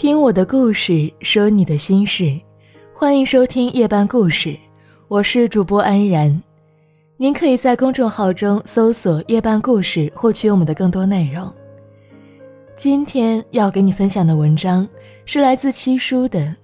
[0.00, 2.40] 听我的故事，说你的心事，
[2.94, 4.56] 欢迎收听夜半故事，
[5.08, 6.40] 我是主播安然。
[7.16, 11.52] 您可以在公众号中搜索“夜半故事”，获取我们的更多内容。
[12.76, 14.88] 今天要给你分享的文章
[15.24, 16.38] 是来自七叔的，《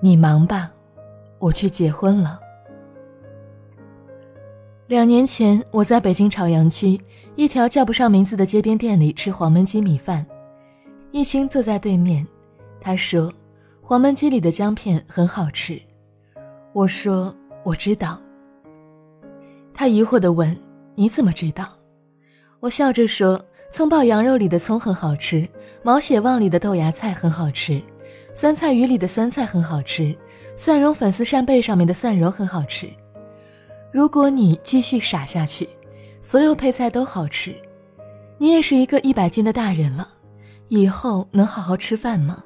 [0.00, 0.72] 你忙吧，
[1.38, 2.40] 我去结婚了》。
[4.88, 7.00] 两年前，我在北京朝阳区
[7.36, 10.26] 一条叫不上名字的街边店里吃黄焖鸡米饭，
[11.12, 12.26] 一清坐在对面。
[12.80, 13.32] 他说
[13.82, 15.80] ：“黄焖鸡里的姜片很好吃。”
[16.72, 18.20] 我说：“我知道。”
[19.74, 20.56] 他疑惑地问
[20.94, 21.76] ：“你怎么知道？”
[22.60, 25.48] 我笑着说：“葱爆羊肉里的葱很好吃，
[25.82, 27.80] 毛血旺里的豆芽菜很好吃，
[28.34, 30.14] 酸菜鱼里的酸菜很好吃，
[30.56, 32.88] 蒜蓉粉丝扇贝上面的蒜蓉很好吃。
[33.92, 35.68] 如果你继续傻下去，
[36.20, 37.54] 所有配菜都好吃，
[38.38, 40.08] 你也是一个一百斤的大人了，
[40.68, 42.44] 以后能好好吃饭吗？”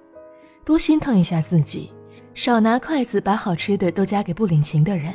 [0.65, 1.93] 多心疼一下自己，
[2.33, 5.15] 少拿筷子把好吃的都夹给不领情的人。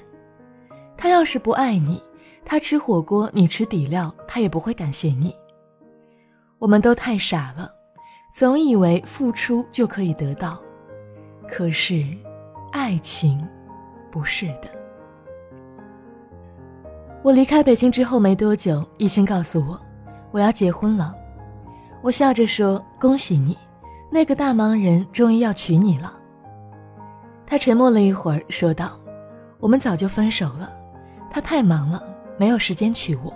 [0.96, 2.02] 他要是不爱你，
[2.46, 5.36] 他吃火锅你吃底料，他也不会感谢你。
[6.60, 7.72] 我们都太傻了，
[8.34, 10.62] 总以为付出就可以得到，
[11.48, 12.06] 可是，
[12.72, 13.44] 爱情，
[14.12, 14.70] 不是的。
[17.24, 19.80] 我离开北京之后没多久，易清告诉我，
[20.32, 21.16] 我要结婚了。
[22.02, 23.58] 我笑着说：“恭喜你。”
[24.12, 26.14] 那个大忙人终于要娶你了。
[27.46, 29.00] 他沉默了一会儿，说道
[29.60, 30.72] ：“我们早就分手了，
[31.30, 32.04] 他太忙了，
[32.38, 33.34] 没有时间娶我。”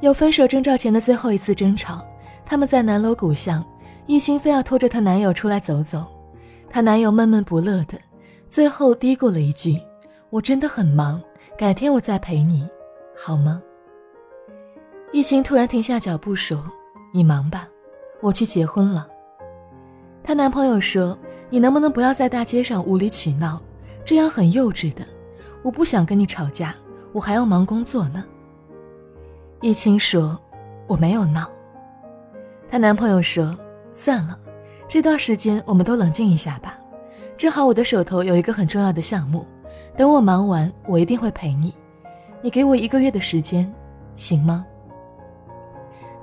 [0.00, 2.02] 有分手征兆前的最后一次争吵，
[2.44, 3.64] 他们在南锣鼓巷，
[4.06, 6.06] 一心非要拖着她男友出来走走，
[6.70, 7.98] 她男友闷闷不乐的，
[8.48, 9.78] 最后嘀咕了一句
[10.30, 11.22] ：“我真的很忙，
[11.56, 12.66] 改天我再陪你，
[13.16, 13.62] 好吗？”
[15.12, 16.62] 一心突然停下脚步说
[17.12, 17.68] ：“你忙吧。”
[18.20, 19.06] 我去结婚了。
[20.22, 21.18] 她男朋友说
[21.48, 23.60] ：“你能不能不要在大街上无理取闹，
[24.04, 25.04] 这样很幼稚的。
[25.62, 26.74] 我不想跟你吵架，
[27.12, 28.24] 我还要忙工作呢。”
[29.62, 30.38] 易青说
[30.86, 31.50] ：“我没有闹。”
[32.70, 33.58] 她男朋友说
[33.94, 34.38] ：“算了，
[34.86, 36.78] 这段时间我们都冷静一下吧。
[37.36, 39.46] 正好我的手头有一个很重要的项目，
[39.96, 41.74] 等我忙完，我一定会陪你。
[42.42, 43.72] 你给我一个月的时间，
[44.14, 44.64] 行吗？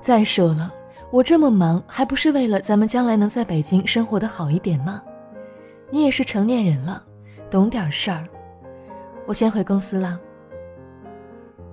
[0.00, 0.72] 再说了。”
[1.10, 5.02] 我这么忙，还不是为了咱们将来能在北京生活的好一点吗？
[5.90, 7.02] 你也是成年人了，
[7.50, 8.28] 懂点事儿。
[9.26, 10.20] 我先回公司了。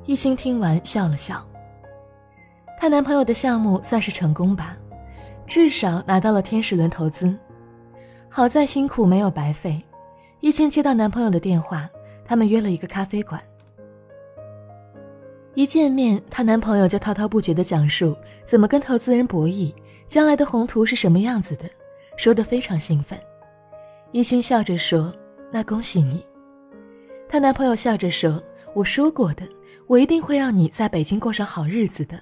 [0.05, 1.45] 一心听完笑了笑。
[2.79, 4.77] 她男朋友的项目算是成功吧，
[5.45, 7.37] 至少拿到了天使轮投资。
[8.29, 9.83] 好在辛苦没有白费。
[10.39, 11.89] 一清接到男朋友的电话，
[12.25, 13.41] 他们约了一个咖啡馆。
[15.55, 19.73] 一见面，她男朋友就滔滔不绝地讲述怎么跟投资人博弈，
[20.05, 21.63] 将来的宏图是什么样子的，
[22.17, 23.17] 说得非常兴奋。
[24.11, 25.13] 一心笑着说
[25.51, 26.25] ：“那恭喜你。”
[27.29, 28.43] 她男朋友笑着说
[28.75, 29.47] ：“我说过的，
[29.87, 32.21] 我一定会让你在北京过上好日子的。”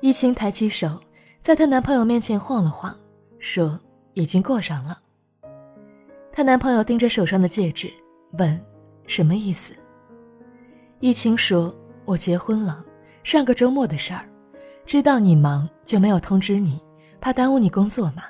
[0.00, 0.98] 一心抬起手，
[1.42, 2.98] 在她男朋友面前晃了晃，
[3.38, 3.78] 说
[4.14, 4.98] ：“已经过上了。”
[6.32, 7.90] 她男朋友盯着手上的戒指，
[8.38, 8.58] 问
[9.06, 9.74] ：“什么意思？”
[11.00, 11.72] 易清说
[12.04, 12.84] ：“我结婚了，
[13.22, 14.28] 上个周末的事儿，
[14.84, 16.80] 知道你忙就没有通知你，
[17.20, 18.24] 怕耽误你工作嘛。”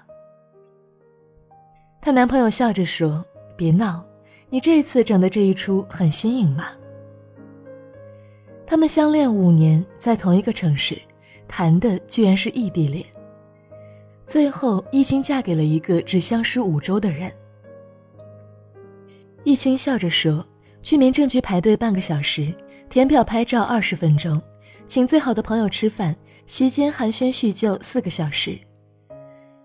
[1.99, 3.25] 她男朋友笑着说
[3.56, 4.05] ：“别闹，
[4.51, 6.67] 你这次整的这一出很新颖嘛。”
[8.67, 11.00] 他们相恋五年，在同一个城市，
[11.49, 13.03] 谈的居然是异地恋。
[14.27, 17.33] 最后，易清嫁给了一个只相识五周的人。
[19.43, 20.45] 易清笑着说。
[20.88, 22.50] 去民政局排队半个小时，
[22.88, 24.41] 填表拍照二十分钟，
[24.87, 26.16] 请最好的朋友吃饭，
[26.47, 28.59] 席间寒暄叙旧四个小时。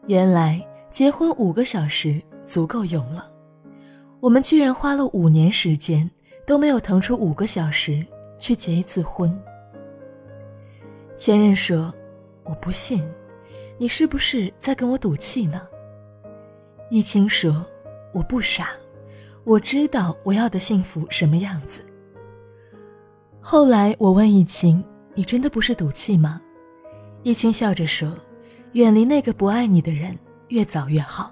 [0.08, 0.62] 原来
[0.92, 3.32] 结婚五个小时足够用了，
[4.20, 6.12] 我们居然花了五年时间
[6.46, 8.06] 都没有腾出五个小时
[8.38, 9.34] 去结一次婚。
[11.16, 11.94] 前任说
[12.44, 13.02] ：“我不信，
[13.78, 15.66] 你是不是在跟我赌气呢？”
[16.92, 17.66] 易清说
[18.12, 18.72] ：“我不傻。”
[19.46, 21.82] 我知道我要的幸福什么样子。
[23.42, 24.82] 后来我问易清
[25.14, 26.42] ：“你真的不是赌气吗？”
[27.24, 28.18] 易清笑着说
[28.72, 30.18] ：“远离那个不爱你的人，
[30.48, 31.30] 越早越好。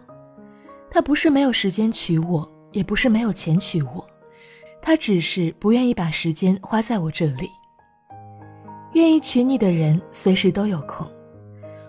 [0.89, 4.05] 他不是没有时间娶我，也不是没有钱娶我，
[4.81, 7.49] 他只是不愿意把时间花在我这里。
[8.91, 11.09] 愿意娶你的人随时都有空。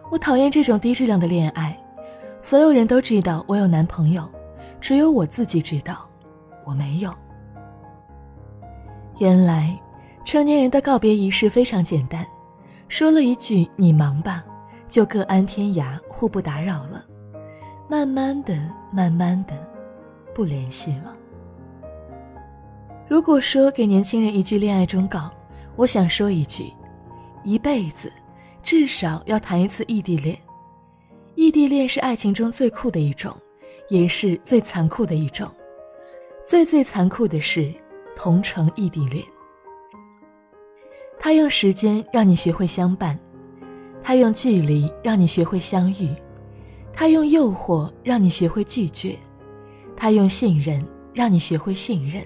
[0.08, 1.76] 我讨厌这种低质量的恋爱。
[2.38, 4.30] 所有人都知道我有男朋友，
[4.80, 6.08] 只有我自己知道。”
[6.64, 7.12] 我没有。
[9.19, 9.79] 原来，
[10.25, 12.26] 成年人的告别仪式非常简单，
[12.88, 14.44] 说了一句“你忙吧”，
[14.88, 17.05] 就各安天涯，互不打扰了。
[17.88, 18.56] 慢慢的，
[18.91, 19.53] 慢慢的，
[20.35, 21.17] 不联系了。
[23.06, 25.31] 如果说给年轻人一句恋爱忠告，
[25.76, 26.73] 我想说一句：
[27.44, 28.11] 一辈子
[28.62, 30.37] 至少要谈一次异地恋。
[31.35, 33.37] 异地恋是爱情中最酷的一种，
[33.91, 35.50] 也是最残酷的一种。
[36.44, 37.72] 最最残酷的是
[38.16, 39.24] 同城异地恋。
[41.18, 43.16] 他用时间让你学会相伴，
[44.02, 46.12] 他用距离让你学会相遇，
[46.92, 49.16] 他用诱惑让你学会拒绝，
[49.96, 50.84] 他用信任
[51.14, 52.24] 让你学会信任，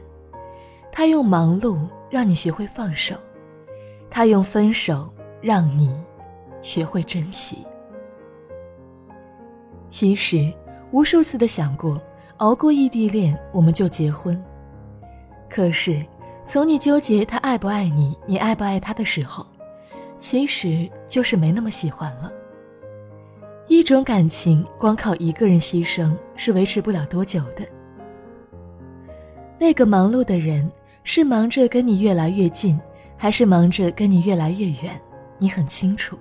[0.91, 1.79] 他用忙碌
[2.11, 3.15] 让你学会放手，
[4.09, 5.95] 他用分手让你
[6.63, 7.59] 学会珍惜。
[9.91, 10.51] 其实，
[10.91, 12.01] 无数次的想过，
[12.39, 14.43] 熬过异地恋，我们就结婚。
[15.49, 16.05] 可是。
[16.49, 19.45] 从你纠结他爱不爱你，你爱不爱他的时候，
[20.17, 22.31] 其实就是没那么喜欢了。
[23.67, 27.67] 一种感情光靠一个人牺牲是维持不了多久的。
[29.59, 30.71] 那个忙碌的人
[31.03, 32.81] 是忙着跟你越来越近，
[33.17, 35.01] 还是忙着跟你越来越远？
[35.39, 36.17] 你很清楚。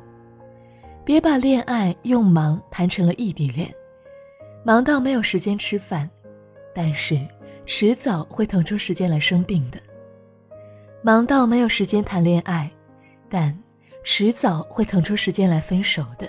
[1.03, 3.71] 别把恋爱用忙谈成了异地恋，
[4.65, 6.09] 忙到没有时间吃饭，
[6.73, 7.15] 但是
[7.67, 9.77] 迟早会腾出时间来生病的。
[11.03, 12.67] 忙到没有时间谈恋爱，
[13.29, 13.55] 但
[14.03, 16.27] 迟早会腾出时间来分手的。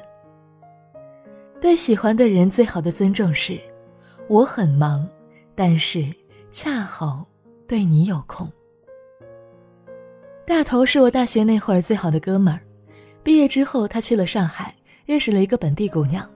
[1.63, 3.59] 对喜欢的人最好的尊重是：
[4.29, 5.09] 我很忙，
[5.55, 6.05] 但是
[6.51, 7.27] 恰好
[7.67, 8.53] 对你有空。
[10.47, 12.61] 大头是我大学那会儿最好的哥们儿，
[13.23, 14.75] 毕业之后他去了上海，
[15.07, 16.31] 认识了一个本地姑娘。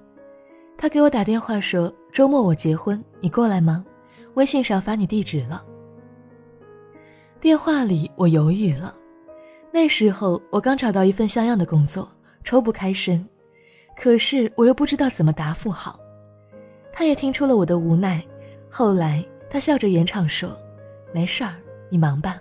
[0.81, 3.85] 他给我打电话说：“周末我结婚，你过来吗？
[4.33, 5.63] 微信上发你地址了。”
[7.39, 8.95] 电话里，我犹豫了。
[9.71, 12.11] 那时候我刚找到一份像样的工作，
[12.45, 13.23] 抽不开身，
[13.95, 16.01] 可是我又不知道怎么答复好。
[16.95, 18.25] 他也听出了我的无奈，
[18.71, 20.51] 后来他笑着圆场说
[21.13, 21.57] ：“没事儿，
[21.91, 22.41] 你忙吧，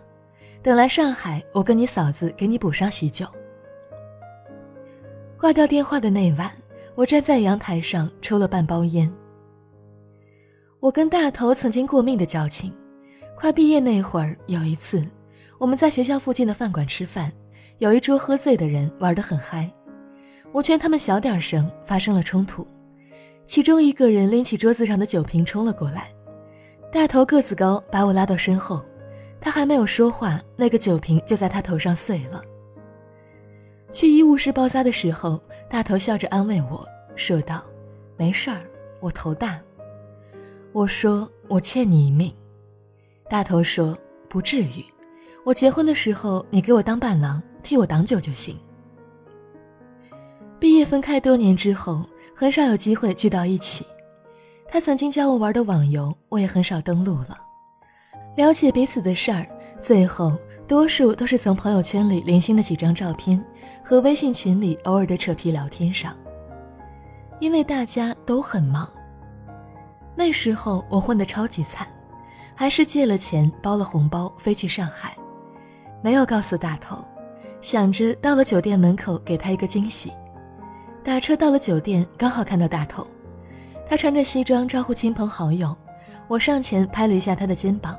[0.63, 3.27] 等来上海，我跟你嫂子给你补上喜酒。”
[5.38, 6.50] 挂掉电话的那晚，
[7.00, 9.10] 我站在阳台上抽了半包烟。
[10.81, 12.74] 我跟大头曾经过命的交情。
[13.38, 15.01] 快毕业那会儿，有一次，
[15.57, 17.31] 我们在学校附近的饭馆吃饭，
[17.78, 19.72] 有一桌喝醉的人玩得很嗨，
[20.51, 22.68] 我劝他们小点声，发生了冲突，
[23.46, 26.12] 其中一个人拎起桌子上的酒瓶冲了过来，
[26.92, 28.84] 大头个子高，把我拉到身后，
[29.40, 32.44] 他还没有说话，那个酒瓶就在他头上碎了。
[33.91, 37.63] 去医务室包扎的时候，大头笑着安慰我说道
[38.18, 38.62] ：“没事儿，
[39.00, 39.59] 我头大。”
[40.71, 42.33] 我说：“我欠你一命。”
[43.30, 43.97] 大头说
[44.30, 44.86] ：“不至于，
[45.44, 48.57] 我结婚的时候你给我当伴郎，替我挡酒就行。”
[50.59, 52.06] 毕业分开多年之后，
[52.36, 53.86] 很少有机会聚到一起。
[54.68, 57.39] 他曾经教我玩的网游，我也很少登录了。
[58.36, 59.47] 了解彼此的事儿，
[59.81, 60.38] 最后
[60.69, 63.44] 多数都是从朋友圈里零星的几张照片
[63.83, 66.16] 和微信群里偶尔的扯皮聊天上。
[67.39, 68.88] 因为大家都很忙。
[70.16, 71.88] 那时候我混得超级惨。
[72.56, 75.16] 还是借了钱包了红包飞去上海，
[76.04, 76.98] 没有告诉大头，
[77.62, 80.12] 想着到了酒店门口给他一个惊喜。
[81.01, 83.08] 打车到了酒店，刚好看到大头，
[83.88, 85.74] 他穿着西装招呼亲朋好友，
[86.27, 87.98] 我上前拍了一下他的肩膀，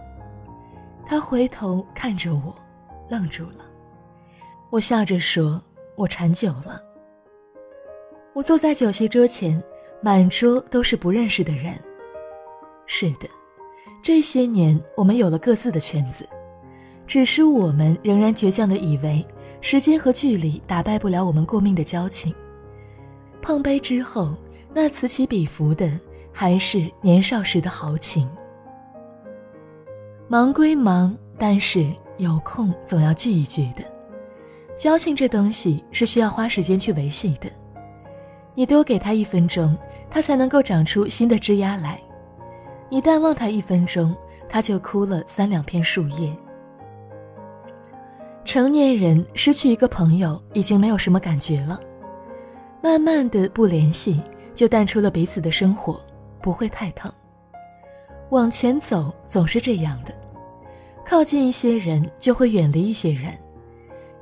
[1.11, 2.55] 他回头看着我，
[3.09, 3.67] 愣住了。
[4.71, 5.61] 我笑着说
[5.99, 6.81] ：“我馋酒了。”
[8.33, 9.61] 我坐在酒席桌前，
[10.01, 11.75] 满桌都是不认识的人。
[12.87, 13.29] 是的。
[14.01, 16.25] 这些年，我们有了各自的圈子，
[17.09, 19.27] 只是我们仍然倔强的以为
[19.61, 22.33] 时间和距离打败不了我们过命的交情。
[23.43, 24.37] 碰杯之后，
[24.73, 25.91] 那此起彼伏的
[26.33, 28.31] 还是年少时的豪情。
[30.33, 31.85] 忙归忙，但是
[32.19, 33.83] 有空总要聚一聚的。
[34.77, 37.51] 交情这东西是需要花时间去维系的，
[38.55, 39.77] 你多给他一分钟，
[40.09, 42.01] 他才能够长出新的枝丫来。
[42.89, 44.15] 你淡忘他一分钟，
[44.49, 46.33] 他就枯了三两片树叶。
[48.45, 51.81] 成年人失去一个朋友已经没有什么感觉了，
[52.81, 54.23] 慢慢的不联系
[54.55, 56.01] 就淡出了彼此的生活，
[56.41, 57.13] 不会太疼。
[58.31, 60.15] 往前走总是这样的，
[61.11, 63.37] 靠近一些人就会远离一些人，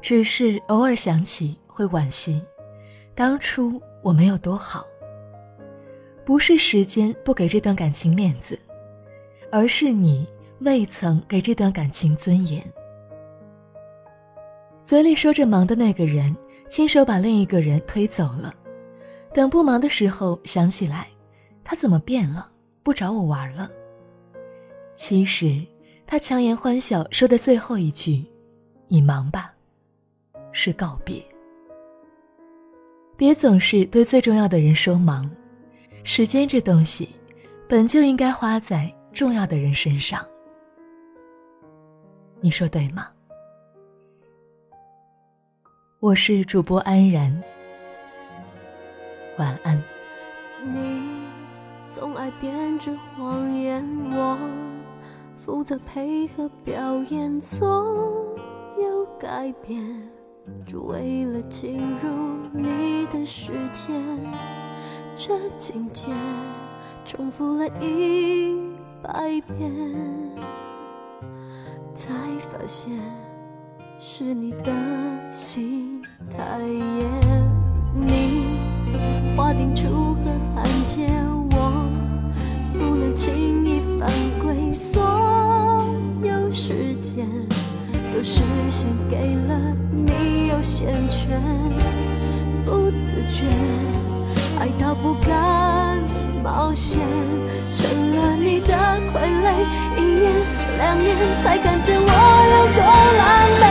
[0.01, 2.43] 只是偶尔想起会惋惜，
[3.15, 4.87] 当初我没有多好。
[6.25, 8.59] 不是时间不给这段感情面子，
[9.53, 10.27] 而是你
[10.61, 12.65] 未曾给这段感情尊严。
[14.83, 16.35] 嘴里说着忙的那个人，
[16.71, 18.55] 亲手把另一个人推走了，
[19.35, 21.07] 等不忙的时候想起来，
[21.63, 22.51] 他怎么变了，
[22.83, 23.71] 不找我玩了？
[24.95, 25.63] 其实
[26.11, 28.25] 他强颜欢笑说的最后一句
[28.89, 29.53] “你忙吧”，
[30.53, 31.23] 是告别。
[33.15, 35.31] 别总是对最重要的人说忙，
[36.05, 37.11] 时间这东西，
[37.69, 40.27] 本就应该花在重要的人身上。
[42.41, 43.09] 你说对吗？
[46.01, 47.43] 我是主播安然，
[49.37, 49.77] 晚安。
[50.73, 51.03] 你
[51.93, 54.39] 总爱编织谎言，我
[55.49, 57.67] 负责配合表演，总
[58.77, 59.83] 有改变，
[60.67, 62.11] 只为了进入
[62.53, 63.95] 你的世界。
[65.17, 66.11] 这情节
[67.03, 68.61] 重复了一
[69.03, 69.73] 百遍，
[71.95, 72.93] 才发现
[73.99, 74.71] 是你的
[75.33, 76.03] 心。
[76.31, 77.09] 太野，
[77.95, 80.08] 你划定出
[88.31, 89.59] 是先给了
[89.91, 91.41] 你优先权，
[92.63, 93.47] 不自觉
[94.61, 95.99] 爱到不敢
[96.45, 97.01] 冒险，
[97.75, 98.75] 成了你的
[99.15, 99.47] 傀儡。
[99.97, 100.31] 一年
[100.77, 102.81] 两年才看见我有多
[103.19, 103.27] 狼
[103.63, 103.65] 狈，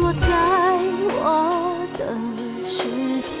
[0.00, 0.28] 躲在
[1.20, 2.08] 我的。
[2.64, 2.88] 世
[3.28, 3.36] 界。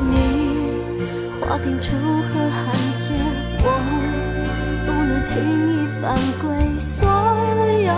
[0.00, 0.12] 你
[1.40, 2.62] 划定楚河汉
[2.96, 3.14] 界，
[3.64, 3.66] 我
[4.86, 6.42] 不能轻易犯规。
[6.76, 7.04] 所
[7.82, 7.90] 有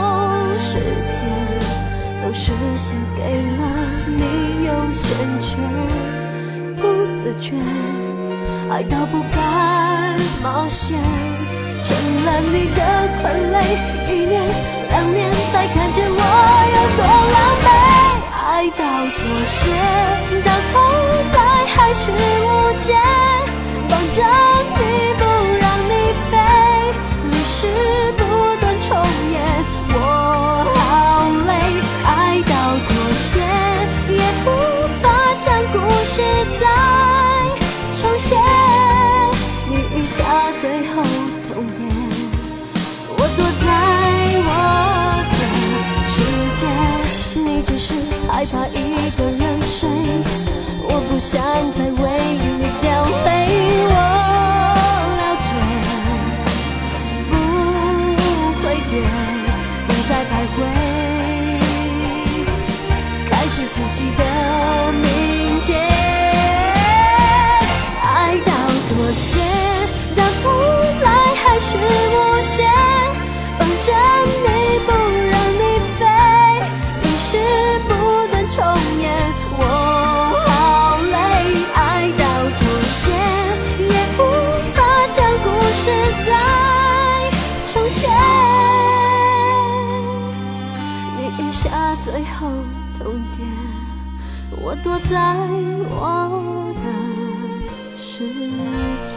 [0.59, 0.71] 时
[1.13, 1.21] 间
[2.39, 3.23] 是先给
[3.57, 3.63] 了
[4.07, 5.59] 你优先权，
[6.77, 6.83] 不
[7.17, 7.57] 自觉
[8.71, 10.99] 爱到不敢冒险，
[11.83, 12.81] 成了你的
[13.23, 13.55] 傀儡。
[14.13, 14.45] 一年
[14.91, 16.15] 两年才看见我
[16.77, 17.01] 有多
[17.33, 17.67] 狼狈，
[18.31, 18.81] 爱到
[19.17, 19.73] 妥协，
[47.67, 47.95] 只是
[48.29, 49.91] 害怕一个人睡，
[50.89, 51.43] 我不想
[51.73, 53.29] 再为你掉泪。
[53.89, 53.93] 我
[55.19, 55.49] 了解，
[57.29, 57.35] 不
[58.63, 58.95] 会变，
[59.89, 60.57] 不再徘徊，
[63.29, 64.21] 开始自己的。
[94.69, 95.37] 我躲在
[95.89, 98.29] 我的世
[99.05, 99.16] 界。